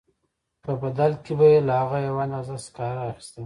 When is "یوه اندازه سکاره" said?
2.07-3.01